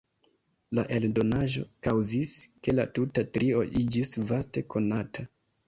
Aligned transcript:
La 0.77 0.85
eldonaĵo 0.95 1.65
kaŭzis, 1.89 2.33
ke 2.69 2.75
la 2.79 2.87
tuta 2.97 3.27
trio 3.37 3.63
iĝis 3.85 4.17
vaste 4.33 4.67
konata. 4.77 5.31